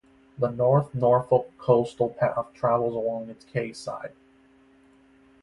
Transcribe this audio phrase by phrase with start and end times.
[0.39, 4.13] The North Norfolk Coastal Path travels along its quayside.